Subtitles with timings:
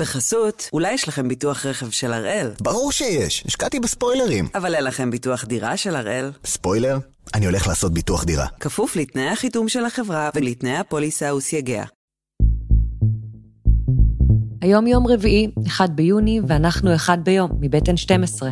[0.00, 2.50] בחסות, אולי יש לכם ביטוח רכב של הראל.
[2.60, 4.48] ברור שיש, השקעתי בספוילרים.
[4.54, 6.30] אבל אין לכם ביטוח דירה של הראל.
[6.44, 6.98] ספוילר?
[7.34, 8.46] אני הולך לעשות ביטוח דירה.
[8.60, 11.84] כפוף לתנאי החיתום של החברה ולתנאי הפוליסה וסייגיה.
[14.62, 18.42] היום יום רביעי, 1 ביוני, ואנחנו אחד ביום, מבית N12.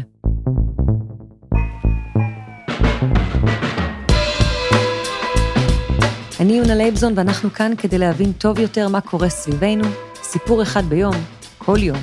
[6.41, 9.85] אני יונה לייבזון, ואנחנו כאן כדי להבין טוב יותר מה קורה סביבנו,
[10.23, 11.15] סיפור אחד ביום,
[11.69, 11.96] כל יום.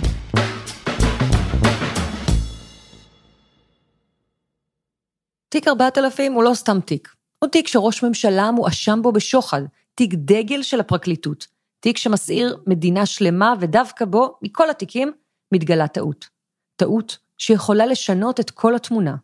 [5.49, 9.62] תיק 4000 הוא לא סתם תיק, הוא תיק שראש ממשלה מואשם בו בשוחד,
[9.95, 11.48] תיק דגל של הפרקליטות,
[11.80, 15.12] תיק שמסעיר מדינה שלמה, ודווקא בו, מכל התיקים,
[15.52, 16.30] מתגלה טעות.
[16.75, 19.16] טעות שיכולה לשנות את כל התמונה.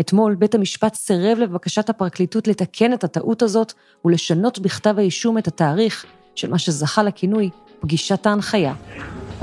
[0.00, 3.72] אתמול בית המשפט סירב לבקשת הפרקליטות לתקן את הטעות הזאת
[4.04, 7.50] ולשנות בכתב האישום את התאריך של מה שזכה לכינוי
[7.80, 8.74] פגישת ההנחיה.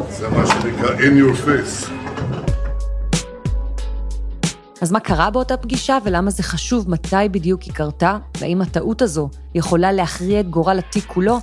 [0.09, 1.91] זה מה שנקרא in your face.
[4.81, 9.29] אז מה קרה באותה פגישה ולמה זה חשוב מתי בדיוק היא קרתה, והאם הטעות הזו
[9.55, 11.37] יכולה להכריע את גורל התיק כולו?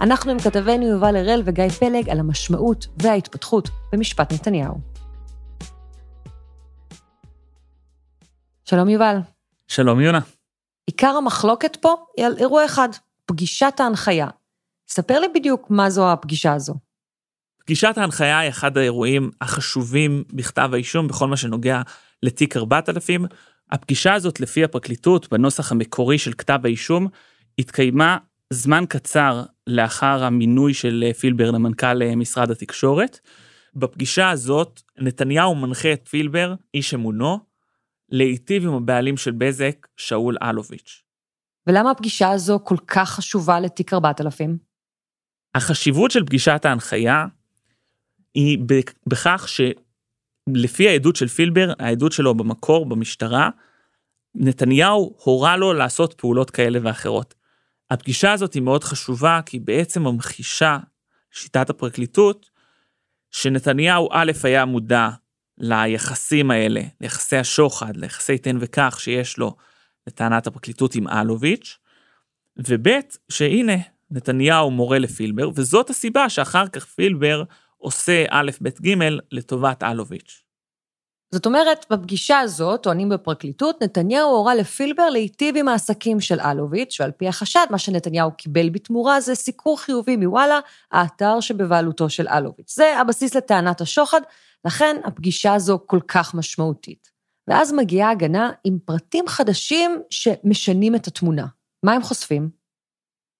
[0.00, 4.74] אנחנו עם כתבנו יובל הראל וגיא פלג על המשמעות וההתפתחות במשפט נתניהו.
[8.64, 9.16] שלום יובל.
[9.68, 10.20] שלום יונה.
[10.86, 12.88] עיקר המחלוקת פה היא על אירוע אחד,
[13.26, 14.28] פגישת ההנחיה.
[14.88, 16.87] ספר לי בדיוק מה זו הפגישה הזו.
[17.68, 21.82] פגישת ההנחיה היא אחד האירועים החשובים בכתב האישום בכל מה שנוגע
[22.22, 23.24] לתיק 4000.
[23.70, 27.06] הפגישה הזאת לפי הפרקליטות בנוסח המקורי של כתב האישום
[27.58, 28.18] התקיימה
[28.52, 33.20] זמן קצר לאחר המינוי של פילבר למנכ"ל משרד התקשורת.
[33.74, 37.38] בפגישה הזאת נתניהו מנחה את פילבר, איש אמונו,
[38.08, 41.02] להיטיב עם הבעלים של בזק, שאול אלוביץ'.
[41.66, 44.58] ולמה הפגישה הזו כל כך חשובה לתיק 4000?
[45.54, 47.26] החשיבות של פגישת ההנחיה
[48.38, 48.58] היא
[49.06, 53.50] בכך שלפי העדות של פילבר, העדות שלו במקור, במשטרה,
[54.34, 57.34] נתניהו הורה לו לעשות פעולות כאלה ואחרות.
[57.90, 60.78] הפגישה הזאת היא מאוד חשובה, כי היא בעצם ממחישה
[61.30, 62.50] שיטת הפרקליטות,
[63.30, 65.08] שנתניהו א' היה מודע
[65.58, 69.56] ליחסים האלה, ליחסי השוחד, ליחסי תן וקח שיש לו
[70.06, 71.78] לטענת הפרקליטות עם אלוביץ',
[72.56, 72.88] וב'
[73.28, 73.76] שהנה,
[74.10, 77.42] נתניהו מורה לפילבר, וזאת הסיבה שאחר כך פילבר
[77.78, 78.94] עושה א', ב', ג'
[79.32, 80.42] לטובת אלוביץ'.
[81.34, 87.10] זאת אומרת, בפגישה הזאת, טוענים בפרקליטות, נתניהו הורה לפילבר להיטיב עם העסקים של אלוביץ', ועל
[87.10, 90.60] פי החשד, מה שנתניהו קיבל בתמורה זה סיקור חיובי מוואלה,
[90.92, 92.74] האתר שבבעלותו של אלוביץ'.
[92.74, 94.20] זה הבסיס לטענת השוחד,
[94.64, 97.10] לכן הפגישה הזו כל כך משמעותית.
[97.48, 101.46] ואז מגיעה הגנה עם פרטים חדשים שמשנים את התמונה.
[101.82, 102.50] מה הם חושפים?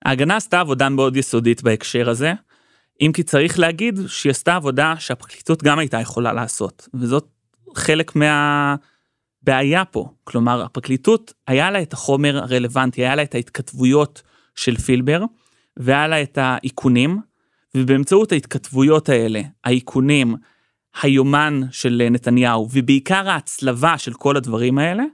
[0.04, 2.32] ההגנה עשתה עבודה מאוד יסודית בהקשר הזה,
[3.00, 7.26] אם כי צריך להגיד שהיא עשתה עבודה שהפרקליטות גם הייתה יכולה לעשות, וזאת
[7.76, 10.08] חלק מהבעיה פה.
[10.24, 14.22] כלומר, הפרקליטות, היה לה את החומר הרלוונטי, היה לה את ההתכתבויות
[14.54, 15.22] של פילבר,
[15.76, 17.18] והיה לה את האיכונים,
[17.74, 20.36] ובאמצעות ההתכתבויות האלה, האיכונים,
[21.02, 25.04] היומן של נתניהו, ובעיקר ההצלבה של כל הדברים האלה,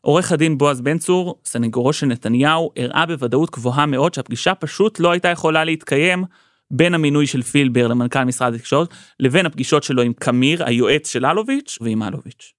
[0.00, 5.10] עורך הדין בועז בן צור, סנגורו של נתניהו, הראה בוודאות גבוהה מאוד שהפגישה פשוט לא
[5.10, 6.24] הייתה יכולה להתקיים
[6.70, 8.88] בין המינוי של פילבר למנכ"ל משרד התקשורת,
[9.20, 12.52] לבין הפגישות שלו עם קמיר, היועץ של אלוביץ', ועם אלוביץ'.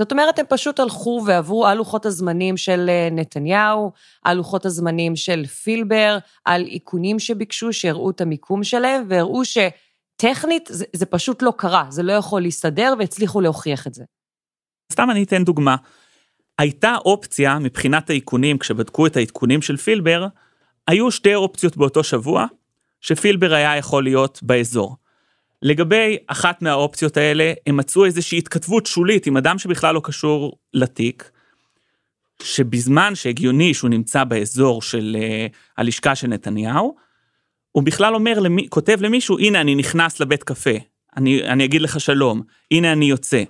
[0.00, 3.92] זאת אומרת, הם פשוט הלכו ועברו על לוחות הזמנים של אה, נתניהו,
[4.24, 10.84] על לוחות הזמנים של פילבר, על איכונים שביקשו, שהראו את המיקום שלהם, והראו שטכנית זה,
[10.92, 14.04] זה פשוט לא קרה, זה לא יכול להסתדר, והצליחו להוכיח את זה.
[14.92, 15.76] סתם אני אתן דוגמה.
[16.58, 20.26] הייתה אופציה מבחינת האיכונים, כשבדקו את העדכונים של פילבר,
[20.86, 22.46] היו שתי אופציות באותו שבוע,
[23.00, 24.96] שפילבר היה יכול להיות באזור.
[25.62, 31.30] לגבי אחת מהאופציות האלה, הם מצאו איזושהי התכתבות שולית עם אדם שבכלל לא קשור לתיק,
[32.42, 36.96] שבזמן שהגיוני שהוא נמצא באזור של uh, הלשכה של נתניהו,
[37.72, 40.70] הוא בכלל אומר, למי, כותב למישהו, הנה אני נכנס לבית קפה,
[41.16, 43.42] אני, אני אגיד לך שלום, הנה אני יוצא.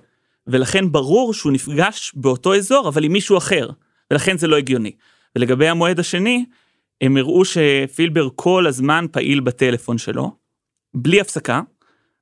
[0.47, 3.69] ולכן ברור שהוא נפגש באותו אזור, אבל עם מישהו אחר,
[4.11, 4.91] ולכן זה לא הגיוני.
[5.35, 6.45] ולגבי המועד השני,
[7.01, 10.31] הם הראו שפילבר כל הזמן פעיל בטלפון שלו,
[10.93, 11.61] בלי הפסקה,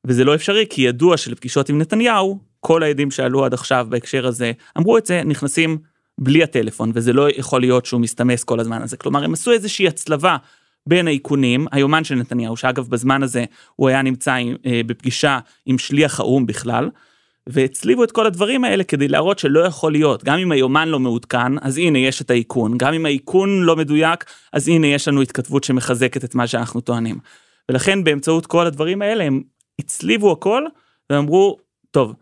[0.07, 4.51] וזה לא אפשרי כי ידוע שלפגישות עם נתניהו, כל העדים שעלו עד עכשיו בהקשר הזה,
[4.77, 5.77] אמרו את זה, נכנסים
[6.17, 8.97] בלי הטלפון, וזה לא יכול להיות שהוא מסתמס כל הזמן הזה.
[8.97, 10.37] כלומר, הם עשו איזושהי הצלבה
[10.87, 13.45] בין האיכונים, היומן של נתניהו, שאגב בזמן הזה
[13.75, 16.89] הוא היה נמצא עם, אה, בפגישה עם שליח האו"ם בכלל,
[17.49, 21.57] והצליבו את כל הדברים האלה כדי להראות שלא יכול להיות, גם אם היומן לא מעודכן,
[21.61, 25.63] אז הנה יש את האיכון, גם אם האיכון לא מדויק, אז הנה יש לנו התכתבות
[25.63, 27.19] שמחזקת את מה שאנחנו טוענים.
[27.69, 29.41] ולכן באמצעות כל הדברים האלה הם
[29.79, 30.63] הצליבו הכל
[31.09, 31.57] ואמרו,
[31.91, 32.13] טוב,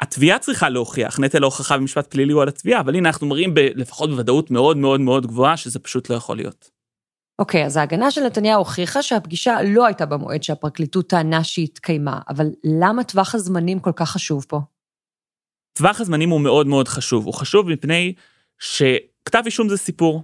[0.00, 3.68] התביעה צריכה להוכיח, נטל ההוכחה במשפט פלילי הוא על התביעה, אבל הנה אנחנו מראים ב,
[3.74, 6.75] לפחות בוודאות מאוד מאוד מאוד גבוהה שזה פשוט לא יכול להיות.
[7.38, 12.20] אוקיי, okay, אז ההגנה של נתניהו הוכיחה שהפגישה לא הייתה במועד שהפרקליטות טענה שהיא התקיימה,
[12.28, 14.60] אבל למה טווח הזמנים כל כך חשוב פה?
[15.72, 18.14] טווח הזמנים הוא מאוד מאוד חשוב, הוא חשוב מפני
[18.58, 20.22] שכתב אישום זה סיפור,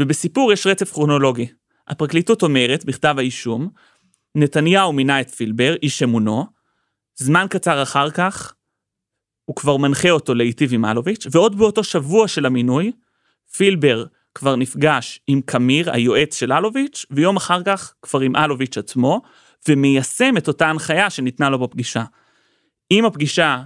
[0.00, 1.46] ובסיפור יש רצף כרונולוגי.
[1.88, 3.68] הפרקליטות אומרת בכתב האישום,
[4.34, 6.46] נתניהו מינה את פילבר, איש אמונו,
[7.16, 8.54] זמן קצר אחר כך,
[9.44, 12.92] הוא כבר מנחה אותו להיטיב עם אלוביץ', ועוד באותו שבוע של המינוי,
[13.56, 14.04] פילבר
[14.36, 19.22] כבר נפגש עם קמיר, היועץ של אלוביץ', ויום אחר כך כבר עם אלוביץ' עצמו,
[19.68, 22.04] ומיישם את אותה הנחיה שניתנה לו בפגישה.
[22.90, 23.62] אם הפגישה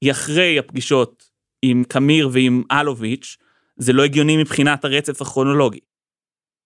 [0.00, 1.24] היא אחרי הפגישות
[1.62, 3.36] עם קמיר ועם אלוביץ',
[3.76, 5.80] זה לא הגיוני מבחינת הרצף הכרונולוגי.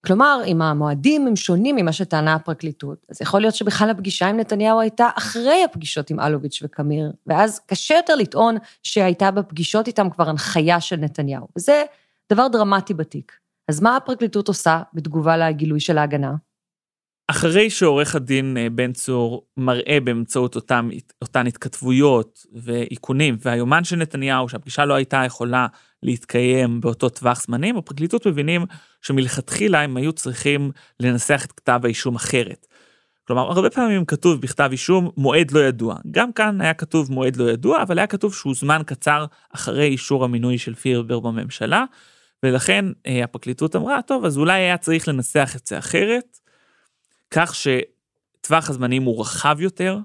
[0.06, 4.80] כלומר, אם המועדים הם שונים ממה שטענה הפרקליטות, אז יכול להיות שבכלל הפגישה עם נתניהו
[4.80, 10.80] הייתה אחרי הפגישות עם אלוביץ' וקמיר, ואז קשה יותר לטעון שהייתה בפגישות איתם כבר הנחיה
[10.80, 11.46] של נתניהו.
[11.56, 11.84] וזה
[12.32, 13.45] דבר דרמטי בתיק.
[13.68, 16.34] אז מה הפרקליטות עושה בתגובה לגילוי של ההגנה?
[17.28, 20.88] אחרי שעורך הדין אה, בן צור מראה באמצעות אותם,
[21.22, 25.66] אותן התכתבויות ואיכונים והיומן של נתניהו שהפגישה לא הייתה יכולה
[26.02, 28.64] להתקיים באותו טווח זמנים, הפרקליטות מבינים
[29.02, 30.70] שמלכתחילה הם היו צריכים
[31.00, 32.66] לנסח את כתב האישום אחרת.
[33.26, 35.96] כלומר, הרבה פעמים כתוב בכתב אישום מועד לא ידוע.
[36.10, 39.24] גם כאן היה כתוב מועד לא ידוע, אבל היה כתוב שהוא זמן קצר
[39.54, 41.84] אחרי אישור המינוי של פירבר בממשלה,
[42.46, 46.38] ולכן אה, הפרקליטות אמרה, טוב, אז אולי היה צריך לנסח את זה אחרת,
[47.30, 49.98] כך שטווח הזמנים הוא רחב יותר,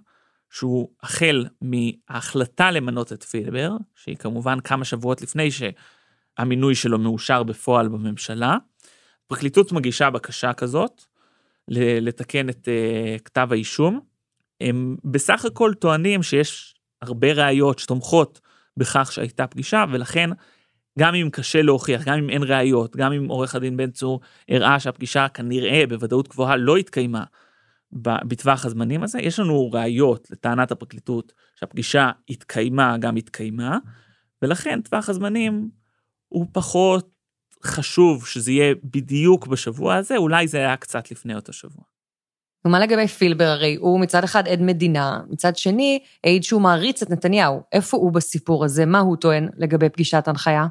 [0.50, 7.88] שהוא החל מההחלטה למנות את פילבר, שהיא כמובן כמה שבועות לפני שהמינוי שלו מאושר בפועל
[7.88, 8.58] בממשלה.
[9.26, 11.04] הפרקליטות מגישה בקשה כזאת
[11.68, 14.00] לתקן את uh, כתב האישום.
[14.62, 18.42] הם בסך הכל טוענים שיש הרבה ראיות שתומכות
[18.78, 20.30] בכך שהייתה פגישה, ולכן
[21.00, 24.80] גם אם קשה להוכיח, גם אם אין ראיות, גם אם עורך הדין בן צור הראה
[24.80, 27.24] שהפגישה כנראה בוודאות גבוהה לא התקיימה
[27.94, 33.78] בטווח הזמנים הזה, יש לנו ראיות לטענת הפרקליטות שהפגישה התקיימה גם התקיימה,
[34.42, 35.70] ולכן טווח הזמנים
[36.28, 37.10] הוא פחות
[37.64, 41.84] חשוב שזה יהיה בדיוק בשבוע הזה, אולי זה היה קצת לפני אותו שבוע.
[42.66, 43.44] ומה לגבי פילבר?
[43.48, 47.62] הרי הוא מצד אחד עד מדינה, מצד שני העיד שהוא מעריץ את נתניהו.
[47.72, 48.86] איפה הוא בסיפור הזה?
[48.86, 50.68] מה הוא טוען לגבי פגישת הנחיה?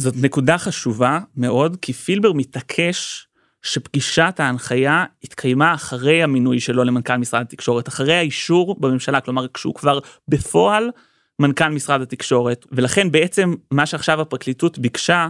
[0.00, 3.26] זאת נקודה חשובה מאוד, כי פילבר מתעקש
[3.62, 9.98] שפגישת ההנחיה התקיימה אחרי המינוי שלו למנכ"ל משרד התקשורת, אחרי האישור בממשלה, כלומר כשהוא כבר
[10.28, 10.90] בפועל
[11.38, 15.28] מנכ"ל משרד התקשורת, ולכן בעצם מה שעכשיו הפרקליטות ביקשה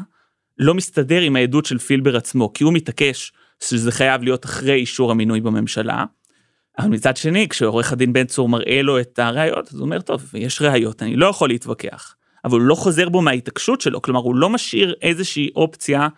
[0.58, 3.32] לא מסתדר עם העדות של פילבר עצמו, כי הוא מתעקש
[3.64, 6.04] שזה חייב להיות אחרי אישור המינוי בממשלה.
[6.78, 10.30] אבל מצד שני, כשעורך הדין בן צור מראה לו את הראיות, אז הוא אומר, טוב,
[10.34, 12.14] יש ראיות, אני לא יכול להתווכח.
[12.44, 16.08] אבל הוא לא חוזר בו מההתעקשות שלו, כלומר הוא לא משאיר איזושהי אופציה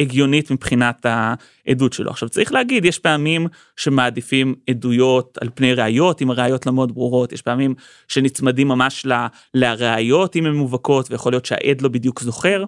[0.00, 2.10] הגיונית מבחינת העדות שלו.
[2.10, 3.46] עכשיו צריך להגיד, יש פעמים
[3.76, 7.74] שמעדיפים עדויות על פני ראיות, אם הראיות לא מאוד ברורות, יש פעמים
[8.08, 9.12] שנצמדים ממש ל,
[9.54, 12.64] לראיות אם הן מובהקות, ויכול להיות שהעד לא בדיוק זוכר.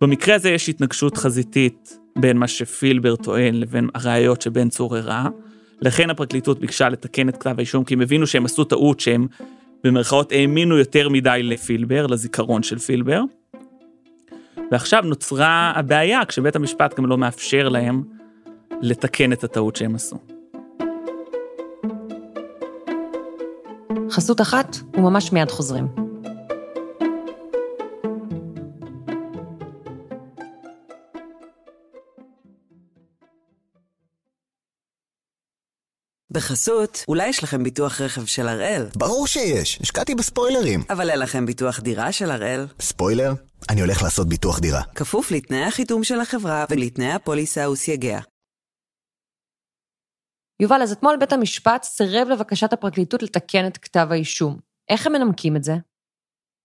[0.00, 5.28] במקרה הזה יש התנגשות חזיתית בין מה שפילבר טוען לבין הראיות שבן צור הראה.
[5.80, 9.26] לכן הפרקליטות ביקשה לתקן את כתב האישום, כי הם הבינו שהם עשו טעות שהם
[9.86, 13.20] במרכאות האמינו יותר מדי לפילבר, לזיכרון של פילבר.
[14.70, 18.02] ועכשיו נוצרה הבעיה כשבית המשפט גם לא מאפשר להם
[18.82, 20.16] לתקן את הטעות שהם עשו.
[24.10, 26.05] חסות אחת, וממש מיד חוזרים.
[36.36, 38.86] בחסות, אולי יש לכם ביטוח רכב של הראל?
[38.96, 40.80] ברור שיש, השקעתי בספוילרים.
[40.90, 42.66] אבל אין לכם ביטוח דירה של הראל?
[42.80, 43.32] ספוילר?
[43.70, 44.82] אני הולך לעשות ביטוח דירה.
[44.94, 48.20] כפוף לתנאי החיתום של החברה ולתנאי הפוליסה וסייגיה.
[50.60, 54.58] יובל, אז אתמול בית המשפט סירב לבקשת הפרקליטות לתקן את כתב האישום.
[54.88, 55.74] איך הם מנמקים את זה?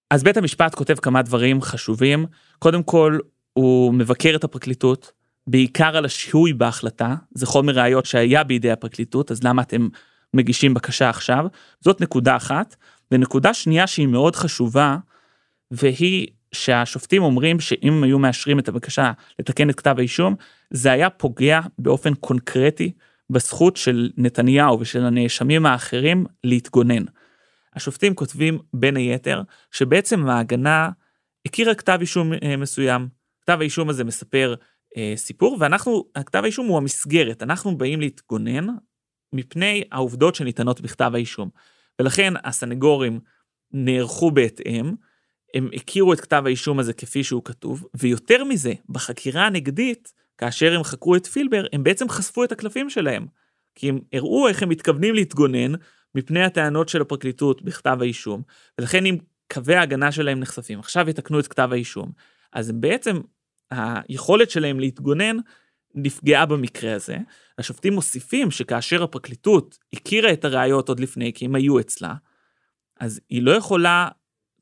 [0.10, 2.26] אז בית המשפט כותב כמה דברים חשובים.
[2.60, 3.20] קודם כל,
[3.54, 5.12] הוא מבקר את הפרקליטות,
[5.48, 9.88] בעיקר על השיהוי בהחלטה, זה חומר ראיות שהיה בידי הפרקליטות, אז למה אתם
[10.34, 11.46] מגישים בקשה עכשיו?
[11.80, 12.76] זאת נקודה אחת.
[13.12, 14.98] ונקודה שנייה שהיא מאוד חשובה,
[15.72, 20.36] והיא שהשופטים אומרים שאם היו מאשרים את הבקשה לתקן את כתב האישום,
[20.70, 22.92] זה היה פוגע באופן קונקרטי
[23.30, 27.04] בזכות של נתניהו ושל הנאשמים האחרים להתגונן.
[27.76, 30.90] השופטים כותבים בין היתר שבעצם ההגנה
[31.46, 33.08] הכירה כתב אישום אה, מסוים.
[33.42, 34.56] כתב האישום הזה מספר
[34.98, 38.68] אה, סיפור ואנחנו, הכתב האישום הוא המסגרת, אנחנו באים להתגונן
[39.34, 41.50] מפני העובדות שניתנות בכתב האישום.
[42.00, 43.20] ולכן הסנגורים
[43.72, 44.94] נערכו בהתאם,
[45.54, 50.84] הם הכירו את כתב האישום הזה כפי שהוא כתוב, ויותר מזה, בחקירה הנגדית, כאשר הם
[50.84, 53.26] חקרו את פילבר, הם בעצם חשפו את הקלפים שלהם.
[53.76, 55.72] כי הם הראו איך הם מתכוונים להתגונן
[56.16, 58.42] מפני הטענות של הפרקליטות בכתב האישום,
[58.78, 59.18] ולכן אם
[59.54, 62.12] קווי ההגנה שלהם נחשפים, עכשיו יתקנו את כתב האישום,
[62.54, 63.22] אז הם בעצם,
[63.72, 65.38] היכולת שלהם להתגונן
[65.96, 67.18] נפגעה במקרה הזה.
[67.58, 72.14] השופטים מוסיפים שכאשר הפרקליטות הכירה את הראיות עוד לפני, כי הם היו אצלה,
[73.00, 74.08] אז היא לא יכולה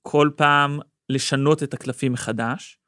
[0.02, 2.80] כל פעם לשנות את הקלפים מחדש,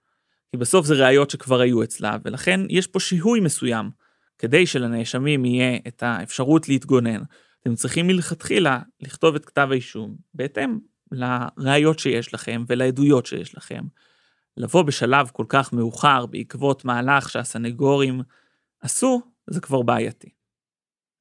[0.52, 3.90] כי בסוף זה ראיות שכבר היו אצלה, ולכן יש פה שיהוי מסוים.
[4.38, 7.22] כדי שלנאשמים יהיה את האפשרות להתגונן,
[7.62, 10.80] אתם צריכים מלכתחילה לכתוב את כתב האישום בהתאם
[11.12, 13.82] לראיות שיש לכם ולעדויות שיש לכם.
[14.58, 18.22] לבוא בשלב כל כך מאוחר בעקבות מהלך שהסנגורים
[18.82, 20.30] עשו, זה כבר בעייתי.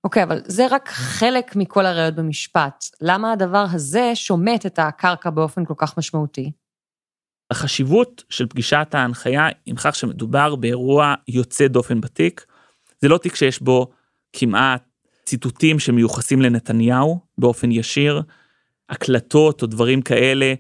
[0.04, 2.84] אוקיי, okay, אבל זה רק חלק מכל הראיות במשפט.
[3.00, 6.50] למה הדבר הזה שומט את הקרקע באופן כל כך משמעותי?
[7.50, 12.46] החשיבות של פגישת ההנחיה עם כך שמדובר באירוע יוצא דופן בתיק.
[13.00, 13.90] זה לא תיק שיש בו
[14.32, 14.82] כמעט
[15.25, 18.22] ציטוטים שמיוחסים לנתניהו באופן ישיר,
[18.88, 20.54] הקלטות או דברים כאלה,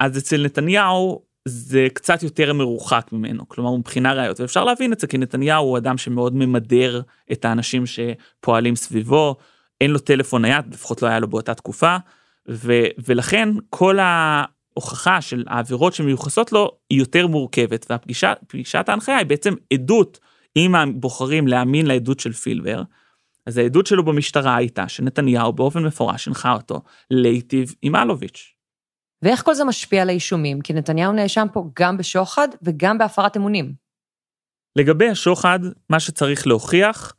[0.00, 5.06] אז אצל נתניהו זה קצת יותר מרוחק ממנו, כלומר מבחינה ראיות, ואפשר להבין את זה
[5.06, 7.00] כי נתניהו הוא אדם שמאוד ממדר
[7.32, 9.36] את האנשים שפועלים סביבו,
[9.80, 11.96] אין לו טלפון נייד, לפחות לא היה לו באותה תקופה,
[12.48, 19.54] ו, ולכן כל ההוכחה של העבירות שמיוחסות לו היא יותר מורכבת, והפגישת ההנחיה היא בעצם
[19.72, 20.18] עדות,
[20.56, 22.82] אם הבוחרים להאמין לעדות של פילבר,
[23.46, 28.53] אז העדות שלו במשטרה הייתה שנתניהו באופן מפורש הנחה אותו להיטיב עם אלוביץ'.
[29.24, 30.60] ואיך כל זה משפיע על האישומים?
[30.60, 33.74] כי נתניהו נאשם פה גם בשוחד וגם בהפרת אמונים.
[34.76, 35.58] לגבי השוחד,
[35.90, 37.14] מה שצריך להוכיח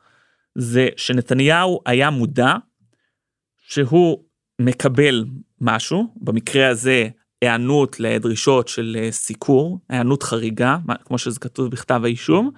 [0.57, 2.53] זה שנתניהו היה מודע
[3.67, 4.24] שהוא
[4.62, 5.25] מקבל
[5.62, 7.09] משהו, במקרה הזה
[7.41, 12.51] היענות לדרישות של אה, סיקור, היענות חריגה, כמו שזה כתוב בכתב האישום.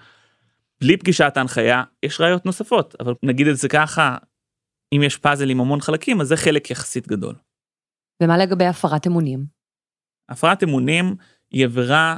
[0.82, 4.18] בלי פגישת ההנחיה יש ראיות נוספות, אבל נגיד את זה ככה,
[4.96, 7.36] אם יש פאזל עם המון חלקים, אז זה חלק יחסית גדול.
[8.24, 9.46] ומה לגבי הפרת אמונים?
[10.30, 11.16] הפרת אמונים
[11.52, 12.18] היא עבירה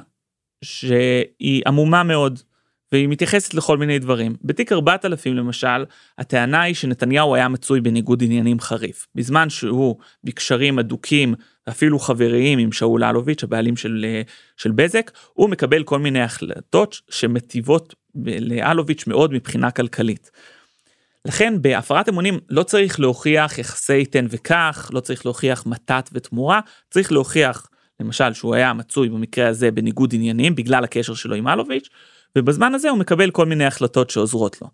[0.63, 2.39] שהיא עמומה מאוד,
[2.91, 4.35] והיא מתייחסת לכל מיני דברים.
[4.43, 5.85] בתיק 4000 למשל,
[6.17, 9.07] הטענה היא שנתניהו היה מצוי בניגוד עניינים חריף.
[9.15, 11.33] בזמן שהוא בקשרים אדוקים,
[11.69, 14.05] אפילו חבריים עם שאול אלוביץ', הבעלים של,
[14.57, 20.31] של בזק, הוא מקבל כל מיני החלטות שמטיבות לאלוביץ' מאוד מבחינה כלכלית.
[21.25, 26.59] לכן בהפרת אמונים לא צריך להוכיח יחסי תן וקח, לא צריך להוכיח מתת ותמורה,
[26.89, 27.67] צריך להוכיח
[27.99, 31.89] למשל שהוא היה מצוי במקרה הזה בניגוד עניינים בגלל הקשר שלו עם אלוביץ',
[32.37, 34.67] ובזמן הזה הוא מקבל כל מיני החלטות שעוזרות לו.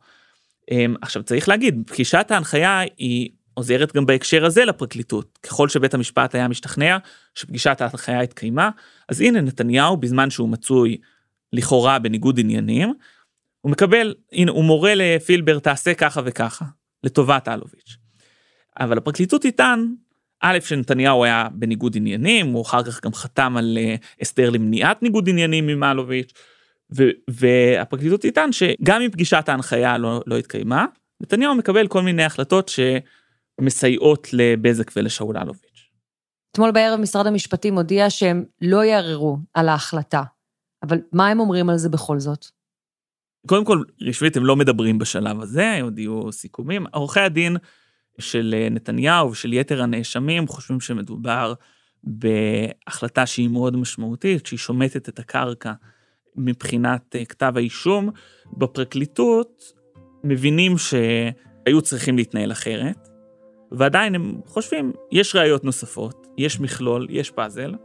[0.72, 5.40] אמ, עכשיו צריך להגיד, פגישת ההנחיה היא עוזרת גם בהקשר הזה לפרקליטות.
[5.44, 6.98] ככל שבית המשפט היה משתכנע
[7.36, 8.70] שפגישת ההנחיה התקיימה,
[9.10, 10.98] אז הנה נתניהו בזמן שהוא מצוי
[11.54, 12.94] לכאורה בניגוד עניינים,
[13.66, 16.66] הוא מקבל, הנה הוא מורה לפילבר תעשה ככה וככה,
[17.04, 17.98] לטובת אלוביץ'.
[18.80, 19.96] אבל הפרקליטות יטען,
[20.42, 25.30] א' שנתניהו היה בניגוד עניינים, הוא אחר כך גם חתם על uh, הסדר למניעת ניגוד
[25.30, 26.34] עניינים עם אלוביץ',
[26.96, 30.86] ו- והפרקליטות יטען שגם אם פגישת ההנחיה לא, לא התקיימה,
[31.22, 32.72] נתניהו מקבל כל מיני החלטות
[33.62, 35.90] שמסייעות לבזק ולשאול אלוביץ'.
[36.52, 40.24] אתמול בערב משרד המשפטים הודיע שהם לא יערערו על ההחלטה,
[40.84, 42.55] אבל מה הם אומרים על זה בכל זאת?
[43.46, 46.86] קודם כל, רשמית הם לא מדברים בשלב הזה, עוד יהיו סיכומים.
[46.94, 47.58] עורכי הדין
[48.20, 51.54] של נתניהו ושל יתר הנאשמים חושבים שמדובר
[52.04, 55.74] בהחלטה שהיא מאוד משמעותית, שהיא שומטת את הקרקע
[56.36, 58.10] מבחינת אה, כתב האישום.
[58.58, 59.74] בפרקליטות
[60.24, 63.08] מבינים שהיו צריכים להתנהל אחרת,
[63.72, 67.76] ועדיין הם חושבים, יש ראיות נוספות, יש מכלול, יש פאזל,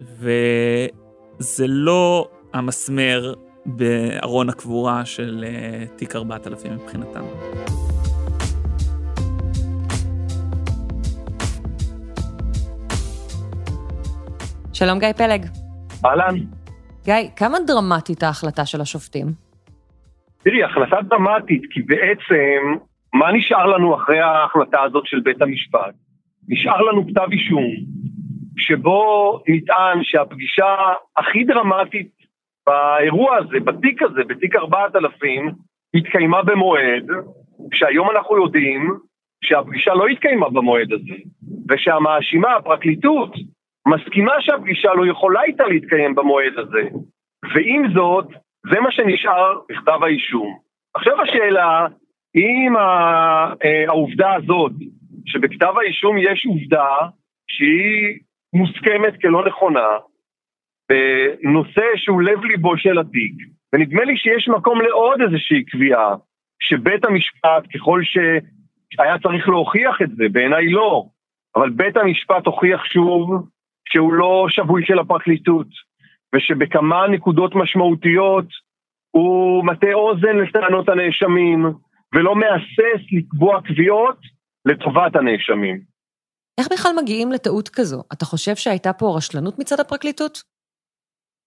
[0.00, 3.34] וזה לא המסמר
[3.76, 7.20] בארון הקבורה של אה, תיק 4000 מבחינתם.
[14.72, 15.46] שלום גיא פלג.
[16.04, 16.34] אהלן.
[17.04, 19.26] גיא, כמה דרמטית ההחלטה של השופטים?
[20.42, 22.78] תראי, החלטה דרמטית, כי בעצם,
[23.14, 25.94] מה נשאר לנו אחרי ההחלטה הזאת של בית המשפט?
[26.48, 27.64] נשאר לנו כתב אישום,
[28.58, 30.76] שבו נטען שהפגישה
[31.16, 32.17] הכי דרמטית
[32.68, 35.50] באירוע הזה, בתיק הזה, בתיק 4000,
[35.94, 37.06] התקיימה במועד,
[37.74, 38.94] שהיום אנחנו יודעים
[39.44, 41.14] שהפגישה לא התקיימה במועד הזה,
[41.68, 43.32] ושהמאשימה, הפרקליטות,
[43.88, 46.88] מסכימה שהפגישה לא יכולה הייתה להתקיים במועד הזה.
[47.54, 48.26] ועם זאת,
[48.70, 50.58] זה מה שנשאר בכתב האישום.
[50.94, 51.86] עכשיו השאלה,
[52.34, 52.76] אם
[53.88, 54.72] העובדה הזאת,
[55.26, 56.96] שבכתב האישום יש עובדה
[57.50, 58.18] שהיא
[58.52, 59.88] מוסכמת כלא נכונה,
[60.88, 63.34] בנושא שהוא לב ליבו של התיק,
[63.72, 66.14] ונדמה לי שיש מקום לעוד איזושהי קביעה,
[66.62, 71.04] שבית המשפט, ככל שהיה צריך להוכיח את זה, בעיניי לא,
[71.56, 73.48] אבל בית המשפט הוכיח שוב
[73.88, 75.66] שהוא לא שבוי של הפרקליטות,
[76.34, 78.46] ושבכמה נקודות משמעותיות
[79.10, 81.66] הוא מטה אוזן לטענות הנאשמים,
[82.14, 84.18] ולא מהסס לקבוע קביעות
[84.64, 85.80] לטובת הנאשמים.
[86.60, 88.02] איך בכלל מגיעים לטעות כזו?
[88.12, 90.42] אתה חושב שהייתה פה רשלנות מצד הפרקליטות?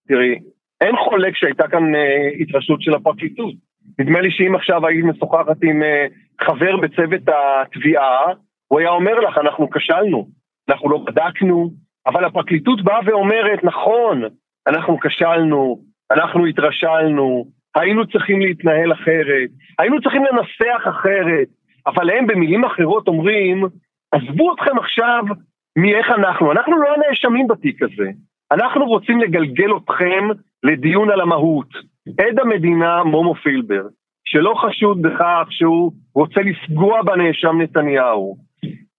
[0.07, 0.39] תראי,
[0.81, 3.53] אין חולק שהייתה כאן אה, התרשלות של הפרקליטות.
[3.99, 6.05] נדמה לי שאם עכשיו היית משוחחת עם אה,
[6.41, 8.33] חבר בצוות התביעה,
[8.67, 10.27] הוא היה אומר לך, אנחנו כשלנו,
[10.69, 11.71] אנחנו לא בדקנו,
[12.07, 14.21] אבל הפרקליטות באה ואומרת, נכון,
[14.67, 15.79] אנחנו כשלנו,
[16.11, 21.47] אנחנו התרשלנו, היינו צריכים להתנהל אחרת, היינו צריכים לנסח אחרת,
[21.87, 23.63] אבל הם במילים אחרות אומרים,
[24.11, 25.23] עזבו אתכם עכשיו
[25.77, 28.09] מאיך אנחנו, אנחנו לא הנאשמים בתיק הזה,
[28.51, 30.27] אנחנו רוצים לגלגל אתכם
[30.63, 31.67] לדיון על המהות.
[32.19, 33.83] עד המדינה מומו פילבר,
[34.25, 38.37] שלא חשוד בכך שהוא רוצה לפגוע בנאשם נתניהו,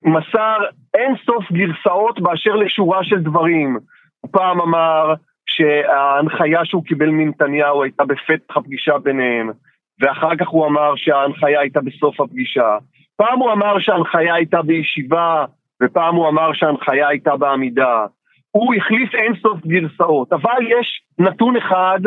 [0.04, 0.56] מסר
[0.94, 3.78] אין סוף גרסאות באשר לשורה של דברים.
[4.20, 5.14] הוא פעם אמר
[5.46, 9.50] שההנחיה שהוא קיבל מנתניהו הייתה בפתח הפגישה ביניהם,
[10.00, 12.78] ואחר כך הוא אמר שההנחיה הייתה בסוף הפגישה.
[13.16, 15.44] פעם הוא אמר שההנחיה הייתה בישיבה,
[15.82, 18.06] ופעם הוא אמר שההנחיה הייתה בעמידה.
[18.52, 22.00] הוא החליף אין סוף גרסאות, אבל יש נתון אחד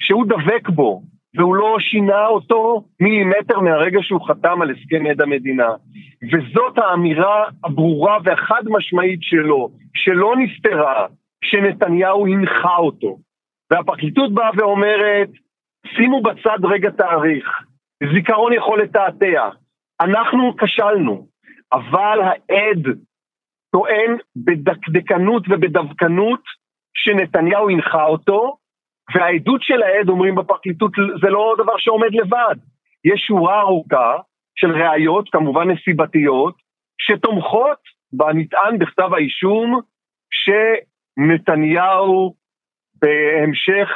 [0.00, 1.02] שהוא דבק בו,
[1.36, 5.68] והוא לא שינה אותו מילימטר מהרגע שהוא חתם על הסכם עד המדינה.
[6.32, 11.06] וזאת האמירה הברורה והחד משמעית שלו, שלא נסתרה,
[11.44, 13.18] שנתניהו הנחה אותו.
[13.70, 15.28] והפרקליטות באה ואומרת,
[15.96, 17.48] שימו בצד רגע תאריך,
[18.14, 19.48] זיכרון יכול לתעתע,
[20.00, 21.26] אנחנו כשלנו,
[21.72, 22.86] אבל העד
[23.72, 26.40] טוען בדקדקנות ובדווקנות
[26.94, 28.56] שנתניהו הנחה אותו,
[29.14, 30.92] והעדות של העד, אומרים בפרקליטות,
[31.22, 32.56] זה לא דבר שעומד לבד.
[33.04, 34.16] יש שורה ארוכה
[34.54, 36.54] של ראיות, כמובן נסיבתיות,
[37.00, 37.78] שתומכות
[38.12, 39.80] בנטען בכתב האישום
[40.30, 42.34] שנתניהו
[43.02, 43.90] בהמשך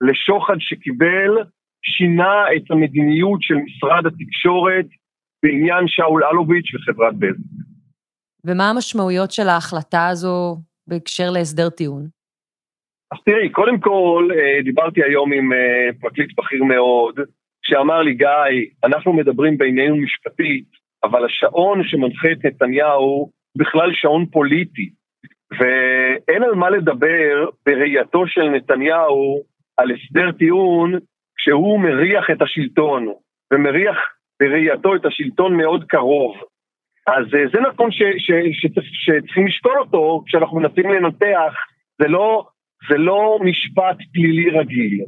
[0.00, 1.38] לשוחד שקיבל,
[1.84, 4.86] שינה את המדיניות של משרד התקשורת
[5.42, 7.71] בעניין שאול אלוביץ' וחברת בזק.
[8.46, 12.06] ומה המשמעויות של ההחלטה הזו בהקשר להסדר טיעון?
[13.12, 17.20] אז תראי, קודם כל, אה, דיברתי היום עם אה, פרקליט בכיר מאוד,
[17.62, 20.64] שאמר לי, גיא, אנחנו מדברים בינינו משפטית,
[21.04, 24.90] אבל השעון שמנחה את נתניהו בכלל שעון פוליטי,
[25.58, 29.42] ואין על מה לדבר בראייתו של נתניהו
[29.76, 30.98] על הסדר טיעון
[31.36, 33.12] כשהוא מריח את השלטון,
[33.52, 33.96] ומריח
[34.42, 36.36] בראייתו את השלטון מאוד קרוב.
[37.06, 37.90] אז אה, זה נתון
[38.92, 41.54] שצריכים לשקול אותו כשאנחנו מנסים לנתח,
[41.98, 42.46] זה לא,
[42.90, 45.04] זה לא משפט פלילי רגיל.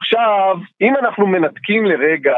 [0.00, 2.34] עכשיו, אם אנחנו מנתקים לרגע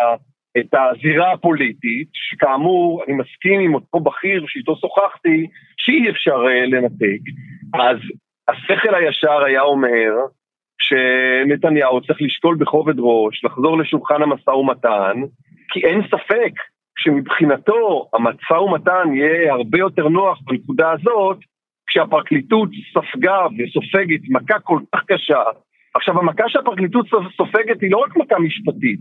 [0.59, 5.47] את הזירה הפוליטית, שכאמור, אני מסכים עם אותו בכיר שאיתו שוחחתי,
[5.77, 7.23] שאי אפשר uh, לנתק,
[7.75, 7.97] אז
[8.49, 10.11] השכל הישר היה אומר
[10.81, 15.21] שנתניהו צריך לשקול בכובד ראש, לחזור לשולחן המשא ומתן,
[15.69, 16.53] כי אין ספק
[17.03, 21.39] שמבחינתו המשא ומתן יהיה הרבה יותר נוח בנקודה הזאת,
[21.87, 25.43] כשהפרקליטות ספגה וסופגת מכה כל כך קשה.
[25.95, 29.01] עכשיו, המכה שהפרקליטות סופגת היא לא רק מכה משפטית,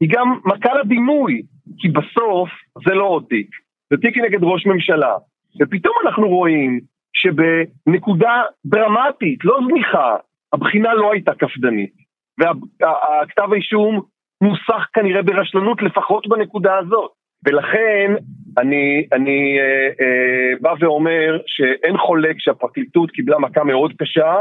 [0.00, 1.42] היא גם מכה לדימוי,
[1.78, 2.48] כי בסוף
[2.86, 3.48] זה לא עוד תיק,
[3.90, 5.14] זה תיק נגד ראש ממשלה.
[5.60, 6.80] ופתאום אנחנו רואים
[7.12, 10.16] שבנקודה דרמטית, לא זניחה,
[10.52, 11.92] הבחינה לא הייתה קפדנית.
[12.38, 14.00] והכתב האישום
[14.42, 17.10] נוסח כנראה ברשלנות לפחות בנקודה הזאת.
[17.46, 18.12] ולכן
[18.58, 24.34] אני, אני אה, אה, בא ואומר שאין חולק שהפרקליטות קיבלה מכה מאוד קשה,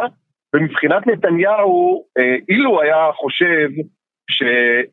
[0.55, 3.69] ומבחינת נתניהו, אה, אילו היה חושב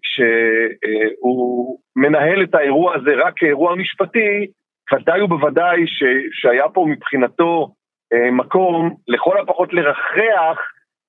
[0.03, 4.47] שהוא אה, מנהל את האירוע הזה רק כאירוע משפטי,
[4.95, 7.75] ודאי ובוודאי ש, שהיה פה מבחינתו
[8.13, 10.59] אה, מקום לכל הפחות לרחח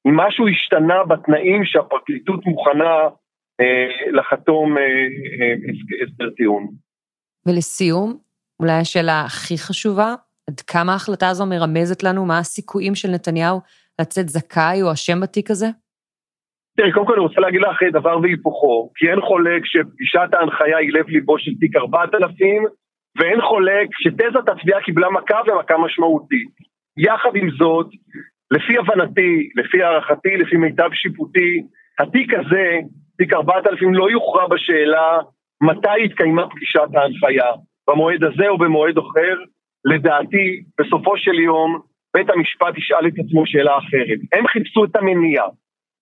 [0.07, 3.07] אם משהו השתנה בתנאים שהפרקליטות מוכנה
[3.61, 5.53] אה, לחתום אה, אה,
[6.03, 6.67] הסדר טיעון.
[7.47, 8.17] ולסיום,
[8.59, 10.15] אולי השאלה הכי חשובה,
[10.49, 13.61] עד כמה ההחלטה הזו מרמזת לנו מה הסיכויים של נתניהו
[14.01, 15.67] לצאת זכאי או אשם בתיק הזה?
[16.77, 20.93] תראי, קודם כל אני רוצה להגיד לך דבר והיפוכו, כי אין חולק שפגישת ההנחיה היא
[20.93, 22.63] לב ליבו של תיק 4000,
[23.17, 26.53] ואין חולק שתזת התביעה קיבלה מכה ומכה משמעותית.
[26.97, 27.87] יחד עם זאת,
[28.51, 31.63] לפי הבנתי, לפי הערכתי, לפי מיטב שיפוטי,
[31.99, 32.67] התיק הזה,
[33.17, 35.19] תיק 4000 לא יוכרע בשאלה
[35.61, 37.51] מתי התקיימה פגישת ההנחיה,
[37.89, 39.35] במועד הזה או במועד אחר,
[39.85, 41.81] לדעתי, בסופו של יום,
[42.13, 44.19] בית המשפט ישאל את עצמו שאלה אחרת.
[44.33, 45.43] הם חיפשו את המניע,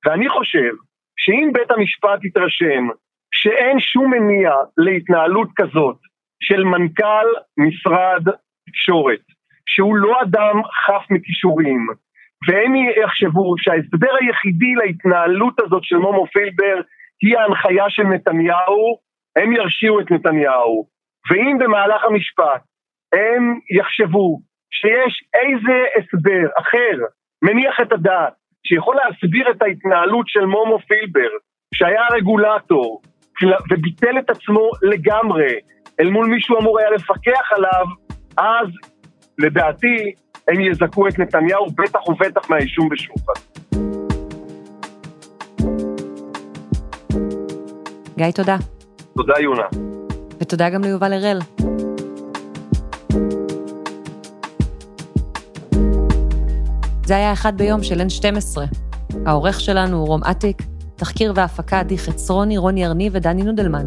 [0.06, 0.72] ואני חושב
[1.18, 2.88] שאם בית המשפט יתרשם
[3.34, 5.98] שאין שום מניע להתנהלות כזאת
[6.44, 8.24] של מנכ"ל משרד
[8.70, 9.20] תקשורת,
[9.65, 11.88] שהוא לא אדם חף מכישורים,
[12.48, 16.82] והם יחשבו שההסבר היחידי להתנהלות הזאת של מומו פילבר
[17.22, 18.98] היא ההנחיה של נתניהו,
[19.36, 20.88] הם ירשיעו את נתניהו.
[21.32, 22.62] ואם במהלך המשפט
[23.13, 24.39] הם יחשבו
[24.71, 26.98] שיש איזה הסבר אחר,
[27.41, 28.34] מניח את הדעת,
[28.67, 31.30] שיכול להסביר את ההתנהלות של מומו פילבר,
[31.76, 33.02] שהיה רגולטור,
[33.71, 35.60] וביטל את עצמו לגמרי,
[36.00, 37.86] אל מול מישהו אמור היה לפקח עליו,
[38.38, 38.67] אז
[39.38, 40.13] לדעתי
[40.48, 43.34] הם יזכו את נתניהו בטח ובטח מהאישום בשוחד.
[48.17, 48.75] גיא, תודה.
[49.17, 49.62] תודה, יונה.
[50.39, 51.39] ותודה גם ליובל הראל.
[57.06, 58.58] זה היה אחד ביום של N12.
[59.25, 60.62] העורך שלנו הוא רום אטיק,
[60.95, 63.86] תחקיר והפקה עדי חצרוני, רוני ארני ודני נודלמן.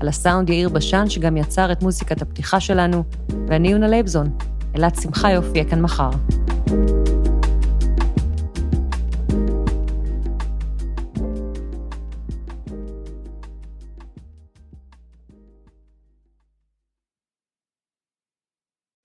[0.00, 3.04] על הסאונד יאיר בשן, שגם יצר את מוזיקת הפתיחה שלנו,
[3.48, 4.26] ואני יונה לייבזון.
[4.76, 6.10] אלעד שמחה יופיע כאן מחר.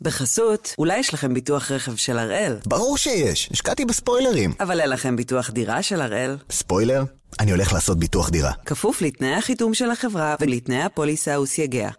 [0.08, 4.54] בחסות, אולי יש לכם ביטוח רכב של הראל, ברור שיש, השקעתי בספוילרים.
[4.60, 6.38] אבל אין לכם ביטוח דירה של הראל.
[6.52, 7.04] ספוילר?
[7.40, 8.52] אני הולך לעשות ביטוח דירה.
[8.66, 11.90] כפוף לתנאי החיתום של החברה ולתנאי הפוליסה וסייגיה.